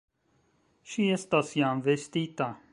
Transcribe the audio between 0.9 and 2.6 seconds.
Ŝi estas jam vestita.